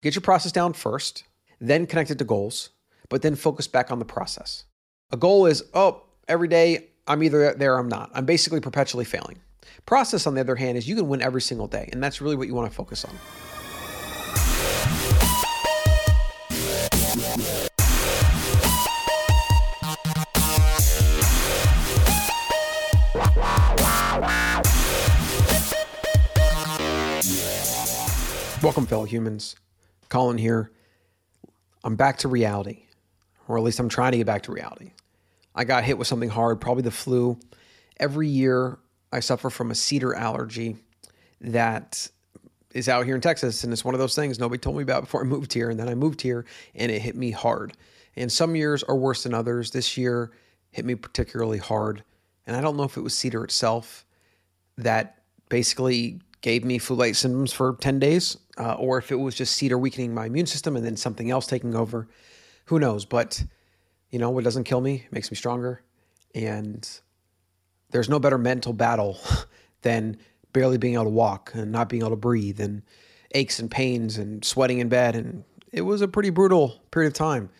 [0.00, 1.24] Get your process down first,
[1.60, 2.70] then connect it to goals,
[3.08, 4.64] but then focus back on the process.
[5.10, 8.08] A goal is, oh, every day I'm either there or I'm not.
[8.14, 9.40] I'm basically perpetually failing.
[9.86, 12.36] Process, on the other hand, is you can win every single day, and that's really
[12.36, 13.12] what you want to focus on.
[28.62, 29.56] Welcome, fellow humans.
[30.08, 30.70] Colin here.
[31.84, 32.84] I'm back to reality,
[33.46, 34.92] or at least I'm trying to get back to reality.
[35.54, 37.38] I got hit with something hard, probably the flu.
[37.98, 38.78] Every year,
[39.12, 40.76] I suffer from a cedar allergy
[41.40, 42.08] that
[42.72, 45.02] is out here in Texas, and it's one of those things nobody told me about
[45.02, 45.70] before I moved here.
[45.70, 46.44] And then I moved here,
[46.74, 47.74] and it hit me hard.
[48.16, 49.70] And some years are worse than others.
[49.70, 50.32] This year
[50.70, 52.02] hit me particularly hard.
[52.46, 54.04] And I don't know if it was cedar itself
[54.76, 59.56] that basically gave me flu-like symptoms for 10 days, uh, or if it was just
[59.56, 62.08] cedar weakening my immune system and then something else taking over.
[62.66, 63.04] Who knows?
[63.04, 63.42] But,
[64.10, 65.82] you know, what doesn't kill me makes me stronger.
[66.34, 66.88] And
[67.90, 69.18] there's no better mental battle
[69.82, 70.18] than
[70.52, 72.82] barely being able to walk and not being able to breathe and
[73.34, 75.16] aches and pains and sweating in bed.
[75.16, 77.50] And it was a pretty brutal period of time.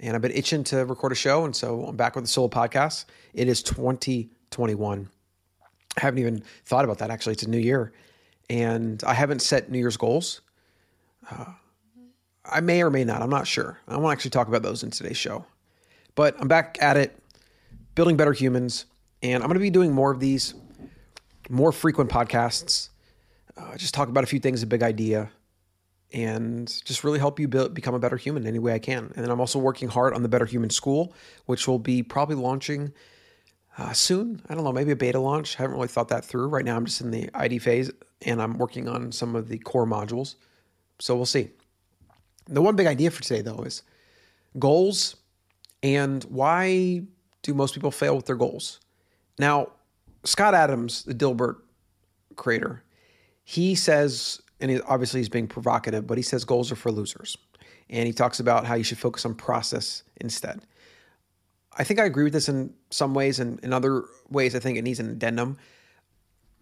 [0.00, 1.44] And I've been itching to record a show.
[1.44, 3.06] And so I'm back with the solo podcast.
[3.32, 5.08] It is 2021.
[5.96, 7.32] I haven't even thought about that actually.
[7.32, 7.92] It's a new year
[8.50, 10.40] and I haven't set New Year's goals.
[11.30, 11.46] Uh,
[12.44, 13.22] I may or may not.
[13.22, 13.78] I'm not sure.
[13.86, 15.44] I won't actually talk about those in today's show.
[16.14, 17.16] But I'm back at it,
[17.94, 18.86] building better humans,
[19.22, 20.54] and I'm going to be doing more of these,
[21.48, 22.88] more frequent podcasts.
[23.56, 25.30] Uh, just talk about a few things, a big idea,
[26.12, 29.12] and just really help you build, become a better human any way I can.
[29.14, 31.12] And then I'm also working hard on the Better Human School,
[31.46, 32.92] which will be probably launching
[33.76, 34.40] uh, soon.
[34.48, 35.56] I don't know, maybe a beta launch.
[35.58, 36.48] I haven't really thought that through.
[36.48, 37.90] Right now, I'm just in the ID phase
[38.22, 40.34] and I'm working on some of the core modules.
[40.98, 41.50] So we'll see.
[42.46, 43.82] The one big idea for today, though, is
[44.58, 45.16] goals
[45.82, 47.02] and why
[47.42, 48.80] do most people fail with their goals?
[49.38, 49.68] Now,
[50.24, 51.56] Scott Adams, the Dilbert
[52.36, 52.82] creator,
[53.44, 57.36] he says, and obviously he's being provocative, but he says goals are for losers.
[57.88, 60.60] And he talks about how you should focus on process instead.
[61.78, 64.76] I think I agree with this in some ways, and in other ways, I think
[64.76, 65.58] it needs an addendum.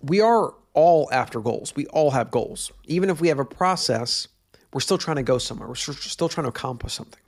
[0.02, 1.74] We are all after goals.
[1.74, 2.70] We all have goals.
[2.84, 4.28] Even if we have a process,
[4.72, 5.68] we're still trying to go somewhere.
[5.68, 7.20] We're still trying to accomplish something.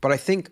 [0.00, 0.50] But I think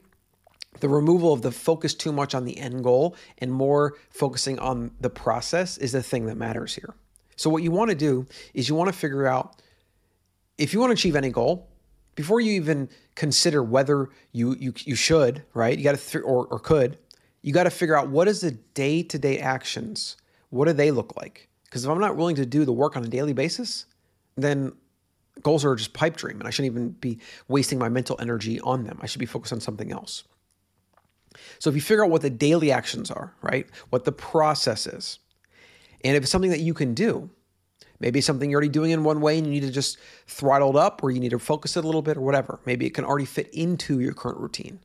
[0.81, 4.93] the removal of the focus too much on the end goal and more focusing on
[5.01, 6.95] the process is the thing that matters here.
[7.37, 9.61] So, what you want to do is you want to figure out
[10.59, 11.69] if you want to achieve any goal,
[12.15, 15.79] before you even consider whether you you you should, right?
[15.79, 16.99] You got to th- or or could,
[17.43, 20.17] you got to figure out what is the day-to-day actions?
[20.51, 21.49] What do they look like?
[21.65, 23.87] Because if I'm not willing to do the work on a daily basis,
[24.37, 24.73] then
[25.43, 28.85] goals are just pipe dream and I shouldn't even be wasting my mental energy on
[28.85, 28.99] them.
[29.03, 30.25] I should be focused on something else.
[31.59, 33.67] So if you figure out what the daily actions are, right?
[33.91, 35.19] What the process is,
[36.03, 37.31] and if it's something that you can do,
[38.01, 40.77] Maybe something you're already doing in one way and you need to just throttle it
[40.77, 42.61] up or you need to focus it a little bit or whatever.
[42.65, 44.81] Maybe it can already fit into your current routine.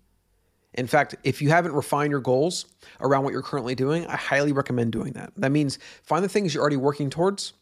[0.75, 2.65] In fact, if you haven't refined your goals
[2.99, 5.31] around what you're currently doing, I highly recommend doing that.
[5.37, 7.53] That means find the things you're already working towards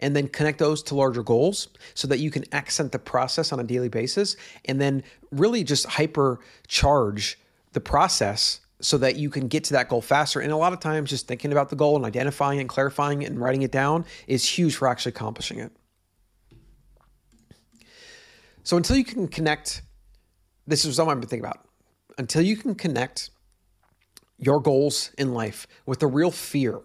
[0.00, 3.60] and then connect those to larger goals so that you can accent the process on
[3.60, 4.36] a daily basis
[4.66, 7.36] and then really just hypercharge
[7.72, 10.40] the process so that you can get to that goal faster.
[10.40, 13.30] And a lot of times, just thinking about the goal and identifying and clarifying it
[13.30, 15.72] and writing it down is huge for actually accomplishing it.
[18.62, 19.82] So until you can connect,
[20.66, 21.67] this is something I've been thinking about.
[22.18, 23.30] Until you can connect
[24.38, 26.80] your goals in life with a real fear,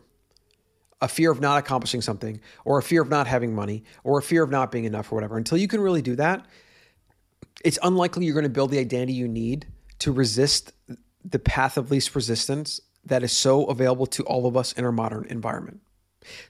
[1.01, 4.21] a fear of not accomplishing something, or a fear of not having money, or a
[4.21, 6.45] fear of not being enough, or whatever, until you can really do that,
[7.65, 9.67] it's unlikely you're going to build the identity you need
[9.99, 10.71] to resist
[11.23, 14.91] the path of least resistance that is so available to all of us in our
[14.91, 15.79] modern environment.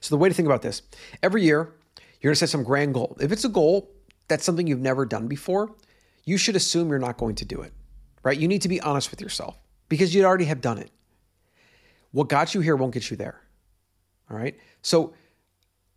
[0.00, 0.82] So, the way to think about this
[1.22, 1.74] every year,
[2.20, 3.16] you're going to set some grand goal.
[3.20, 3.90] If it's a goal
[4.28, 5.74] that's something you've never done before,
[6.24, 7.72] you should assume you're not going to do it,
[8.24, 8.36] right?
[8.38, 9.56] You need to be honest with yourself
[9.88, 10.90] because you'd already have done it.
[12.10, 13.40] What got you here won't get you there.
[14.30, 14.58] All right.
[14.82, 15.14] So,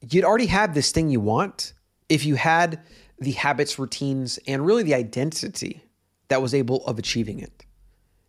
[0.10, 1.74] you'd already have this thing you want
[2.10, 2.82] if you had
[3.20, 5.82] the habits, routines, and really the identity
[6.28, 7.66] that was able of achieving it.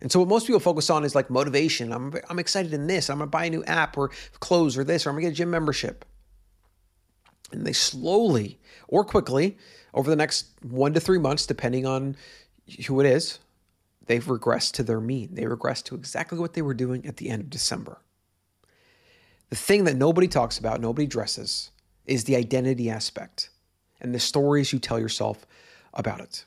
[0.01, 1.93] And so what most people focus on is like motivation.
[1.93, 3.11] I'm, I'm excited in this.
[3.11, 4.11] I'm going to buy a new app or
[4.41, 6.05] clothes or this, or I'm going to get a gym membership.
[7.51, 9.59] And they slowly or quickly,
[9.95, 12.17] over the next one to three months, depending on
[12.87, 13.39] who it is,
[14.09, 15.35] they've regressed to their mean.
[15.35, 17.99] They regress to exactly what they were doing at the end of December.
[19.51, 21.71] The thing that nobody talks about, nobody dresses,
[22.05, 23.51] is the identity aspect
[24.01, 25.47] and the stories you tell yourself
[25.95, 26.45] about it.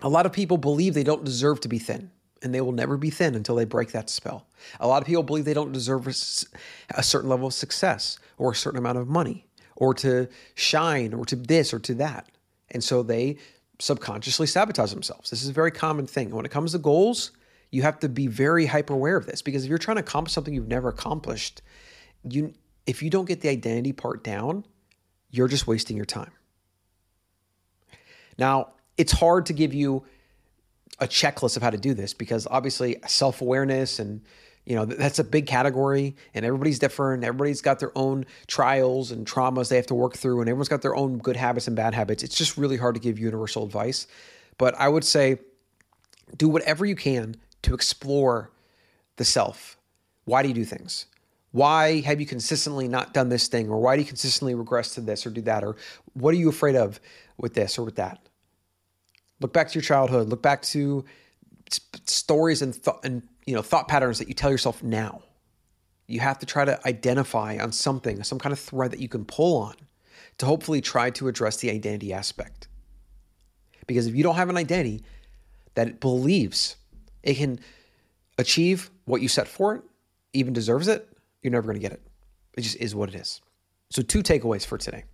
[0.00, 2.10] A lot of people believe they don't deserve to be thin,
[2.42, 4.46] and they will never be thin until they break that spell.
[4.78, 8.56] A lot of people believe they don't deserve a certain level of success or a
[8.56, 12.28] certain amount of money or to shine or to this or to that.
[12.70, 13.38] And so they
[13.78, 15.30] subconsciously sabotage themselves.
[15.30, 16.30] This is a very common thing.
[16.30, 17.32] When it comes to goals,
[17.70, 20.32] you have to be very hyper aware of this because if you're trying to accomplish
[20.32, 21.62] something you've never accomplished,
[22.28, 22.54] you
[22.86, 24.64] if you don't get the identity part down,
[25.30, 26.32] you're just wasting your time.
[28.38, 30.04] Now, it's hard to give you
[30.98, 34.22] a checklist of how to do this because obviously self-awareness and
[34.68, 37.24] you know that's a big category and everybody's different.
[37.24, 40.82] Everybody's got their own trials and traumas they have to work through and everyone's got
[40.82, 42.22] their own good habits and bad habits.
[42.22, 44.06] It's just really hard to give universal advice.
[44.58, 45.38] But i would say
[46.36, 48.50] do whatever you can to explore
[49.16, 49.78] the self.
[50.26, 51.06] Why do you do things?
[51.52, 55.00] Why have you consistently not done this thing or why do you consistently regress to
[55.00, 55.76] this or do that or
[56.12, 57.00] what are you afraid of
[57.38, 58.20] with this or with that?
[59.40, 60.28] Look back to your childhood.
[60.28, 61.06] Look back to
[62.04, 65.22] stories and, th- and you know thought patterns that you tell yourself now.
[66.06, 69.24] You have to try to identify on something, some kind of thread that you can
[69.24, 69.74] pull on
[70.36, 72.68] to hopefully try to address the identity aspect.
[73.86, 75.02] Because if you don't have an identity
[75.74, 76.76] that it believes
[77.22, 77.58] it can
[78.36, 79.82] achieve what you set for it,
[80.34, 81.08] even deserves it,
[81.42, 82.02] you're never going to get it.
[82.54, 83.40] It just is what it is.
[83.88, 85.04] So, two takeaways for today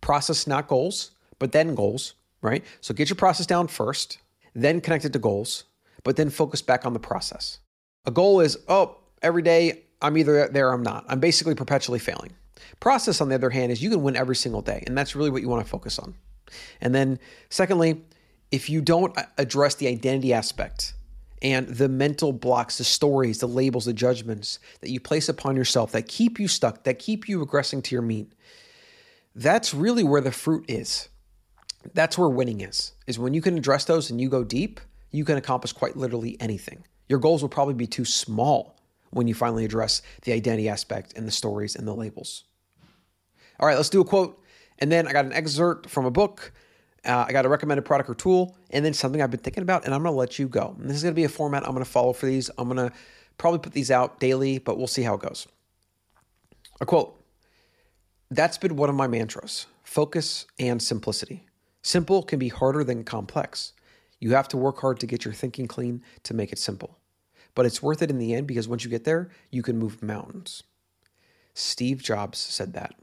[0.00, 2.64] process, not goals, but then goals, right?
[2.80, 4.18] So, get your process down first,
[4.54, 5.64] then connect it to goals,
[6.04, 7.58] but then focus back on the process.
[8.04, 11.04] A goal is, oh, every day I'm either there or I'm not.
[11.08, 12.32] I'm basically perpetually failing.
[12.80, 14.82] Process, on the other hand, is you can win every single day.
[14.86, 16.14] And that's really what you want to focus on.
[16.80, 17.18] And then,
[17.48, 18.02] secondly,
[18.50, 20.94] if you don't address the identity aspect
[21.40, 25.92] and the mental blocks, the stories, the labels, the judgments that you place upon yourself
[25.92, 28.32] that keep you stuck, that keep you regressing to your mean,
[29.34, 31.08] that's really where the fruit is.
[31.94, 35.24] That's where winning is, is when you can address those and you go deep, you
[35.24, 36.84] can accomplish quite literally anything.
[37.08, 38.76] Your goals will probably be too small
[39.10, 42.44] when you finally address the identity aspect and the stories and the labels.
[43.60, 44.42] All right, let's do a quote.
[44.78, 46.52] And then I got an excerpt from a book.
[47.04, 49.84] Uh, I got a recommended product or tool, and then something I've been thinking about,
[49.84, 50.76] and I'm going to let you go.
[50.78, 52.50] And this is going to be a format I'm going to follow for these.
[52.58, 52.94] I'm going to
[53.38, 55.48] probably put these out daily, but we'll see how it goes.
[56.80, 57.20] A quote
[58.30, 61.44] That's been one of my mantras focus and simplicity.
[61.82, 63.72] Simple can be harder than complex.
[64.22, 66.98] You have to work hard to get your thinking clean to make it simple
[67.54, 70.02] but it's worth it in the end because once you get there, you can move
[70.02, 70.62] mountains.
[71.54, 72.94] Steve Jobs said that.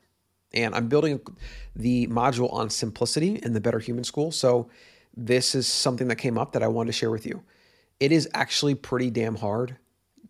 [0.53, 1.21] And I'm building
[1.75, 4.31] the module on simplicity in the Better Human School.
[4.31, 4.69] So
[5.15, 7.43] this is something that came up that I wanted to share with you.
[7.99, 9.77] It is actually pretty damn hard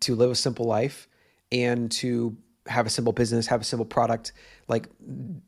[0.02, 1.08] to live a simple life
[1.52, 2.36] and to
[2.68, 4.34] have a simple business, have a simple product.
[4.68, 4.88] Like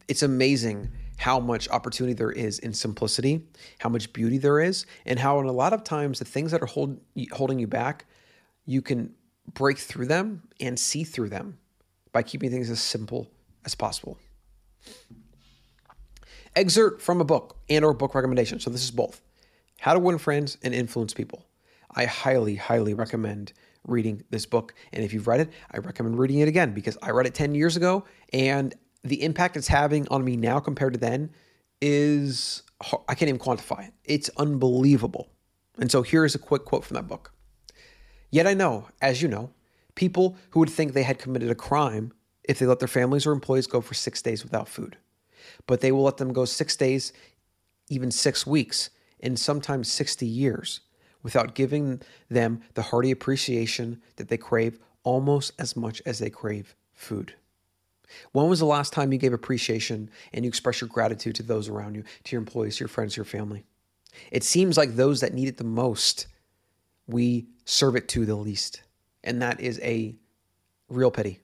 [0.08, 0.90] it's amazing
[1.22, 3.48] how much opportunity there is in simplicity,
[3.80, 6.62] how much beauty there is, and how in a lot of times the things that
[6.62, 7.00] are hold,
[7.32, 8.06] holding you back
[8.66, 9.14] you can
[9.54, 11.58] break through them and see through them
[12.12, 13.30] by keeping things as simple
[13.66, 14.18] as possible.
[16.56, 18.60] Excerpt from a book and or book recommendation.
[18.60, 19.22] So this is both.
[19.80, 21.46] How to win friends and influence people.
[21.92, 23.54] I highly, highly recommend
[23.86, 24.74] reading this book.
[24.94, 27.56] And if you've read it, I recommend reading it again because I read it 10
[27.56, 28.74] years ago and
[29.04, 31.32] the impact it's having on me now compared to then
[31.82, 32.64] is,
[33.08, 33.94] I can't even quantify it.
[34.06, 35.30] It's unbelievable.
[35.80, 37.34] And so here's a quick quote from that book.
[38.30, 39.52] Yet I know, as you know,
[39.96, 43.32] people who would think they had committed a crime if they let their families or
[43.32, 44.98] employees go for six days without food.
[45.68, 47.14] But they will let them go six days,
[47.90, 50.82] even six weeks, and sometimes 60 years
[51.24, 56.76] without giving them the hearty appreciation that they crave almost as much as they crave
[56.94, 57.36] food.
[58.32, 61.70] When was the last time you gave appreciation and you expressed your gratitude to those
[61.70, 63.64] around you, to your employees, your friends, your family?
[64.32, 66.28] It seems like those that need it the most
[67.08, 68.82] we serve it to the least.
[69.24, 70.16] And that is a
[70.90, 71.40] real pity.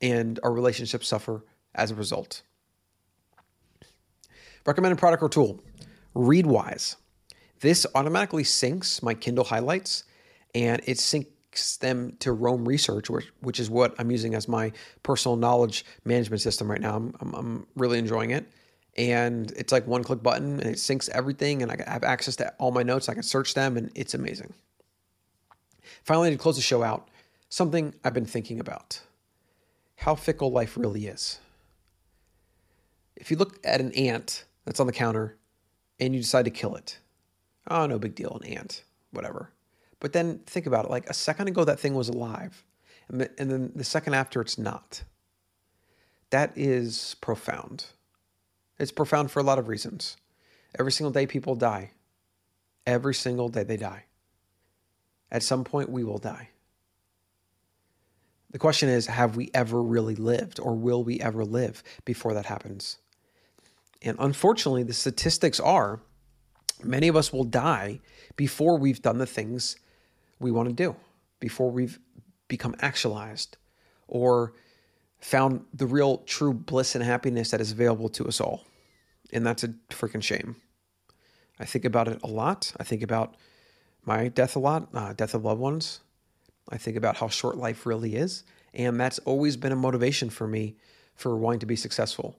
[0.00, 2.42] And our relationships suffer as a result.
[4.66, 5.60] Recommended product or tool
[6.14, 6.96] Readwise.
[7.60, 10.04] This automatically syncs my Kindle highlights
[10.54, 11.26] and it syncs
[11.80, 16.42] them to Roam Research, which, which is what I'm using as my personal knowledge management
[16.42, 16.96] system right now.
[16.96, 18.46] I'm, I'm, I'm really enjoying it.
[18.96, 22.54] And it's like one click button and it syncs everything, and I have access to
[22.58, 23.08] all my notes.
[23.08, 24.54] I can search them, and it's amazing.
[26.04, 27.08] Finally, to close the show out,
[27.48, 29.00] something I've been thinking about
[29.96, 31.40] how fickle life really is.
[33.16, 35.36] If you look at an ant that's on the counter
[35.98, 36.98] and you decide to kill it,
[37.68, 39.50] oh, no big deal, an ant, whatever.
[40.04, 42.62] But then think about it like a second ago, that thing was alive,
[43.08, 45.02] and, the, and then the second after, it's not.
[46.28, 47.86] That is profound.
[48.78, 50.18] It's profound for a lot of reasons.
[50.78, 51.92] Every single day, people die.
[52.86, 54.04] Every single day, they die.
[55.30, 56.50] At some point, we will die.
[58.50, 62.44] The question is have we ever really lived, or will we ever live before that
[62.44, 62.98] happens?
[64.02, 66.02] And unfortunately, the statistics are
[66.82, 68.00] many of us will die
[68.36, 69.78] before we've done the things
[70.40, 70.96] we want to do,
[71.40, 71.98] before we've
[72.48, 73.56] become actualized
[74.08, 74.52] or
[75.20, 78.64] found the real true bliss and happiness that is available to us all.
[79.32, 80.56] And that's a freaking shame.
[81.58, 82.72] I think about it a lot.
[82.78, 83.36] I think about
[84.04, 86.00] my death a lot, uh, death of loved ones.
[86.68, 88.44] I think about how short life really is.
[88.74, 90.76] And that's always been a motivation for me
[91.14, 92.36] for wanting to be successful.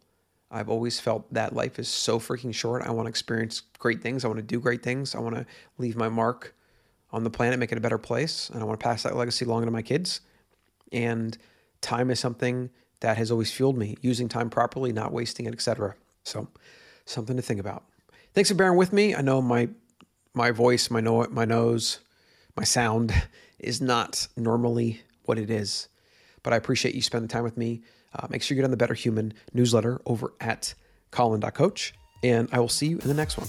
[0.52, 2.84] I've always felt that life is so freaking short.
[2.84, 4.24] I want to experience great things.
[4.24, 5.16] I want to do great things.
[5.16, 5.46] I want to
[5.78, 6.55] leave my mark
[7.16, 8.50] on the planet, make it a better place.
[8.50, 10.20] And I want to pass that legacy along to my kids.
[10.92, 11.38] And
[11.82, 12.70] time is something
[13.00, 15.96] that has always fueled me, using time properly, not wasting it, etc.
[16.24, 16.50] So
[17.06, 17.86] something to think about.
[18.34, 19.16] Thanks for bearing with me.
[19.16, 19.70] I know my
[20.34, 22.02] my voice, my no, my nose,
[22.58, 23.14] my sound
[23.60, 25.88] is not normally what it is,
[26.44, 27.82] but I appreciate you spending time with me.
[28.14, 30.74] Uh, make sure you get on the Better Human newsletter over at
[31.12, 31.94] Colin.coach,
[32.24, 33.48] and I will see you in the next one.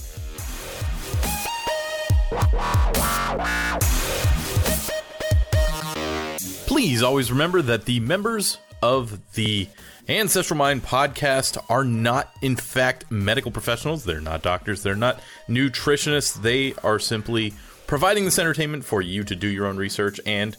[6.66, 9.69] Please always remember that the members of the
[10.09, 14.05] Ancestral Mind podcast are not, in fact, medical professionals.
[14.05, 14.83] They're not doctors.
[14.83, 16.40] They're not nutritionists.
[16.40, 17.55] They are simply
[17.87, 20.57] providing this entertainment for you to do your own research and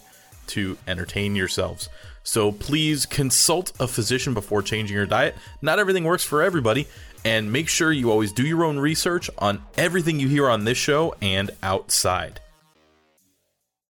[0.48, 1.90] to entertain yourselves.
[2.24, 5.36] So please consult a physician before changing your diet.
[5.62, 6.88] Not everything works for everybody.
[7.24, 10.78] And make sure you always do your own research on everything you hear on this
[10.78, 12.40] show and outside.